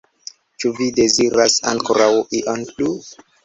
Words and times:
Ĉu 0.63 0.71
vi 0.79 0.87
deziras 1.01 1.59
ankoraŭ 1.75 2.11
ion 2.41 2.69
plu? 2.75 2.95